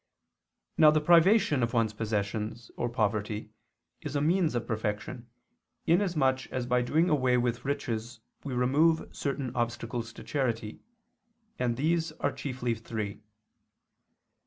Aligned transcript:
Now 0.79 0.89
the 0.89 0.99
privation 0.99 1.61
of 1.61 1.73
one's 1.73 1.93
possessions, 1.93 2.71
or 2.75 2.89
poverty, 2.89 3.51
is 4.01 4.15
a 4.15 4.19
means 4.21 4.55
of 4.55 4.65
perfection, 4.65 5.29
inasmuch 5.85 6.47
as 6.47 6.65
by 6.65 6.81
doing 6.81 7.07
away 7.07 7.37
with 7.37 7.65
riches 7.65 8.19
we 8.43 8.55
remove 8.55 9.15
certain 9.15 9.55
obstacles 9.55 10.11
to 10.13 10.23
charity; 10.23 10.81
and 11.59 11.77
these 11.77 12.11
are 12.13 12.31
chiefly 12.31 12.73
three. 12.73 13.21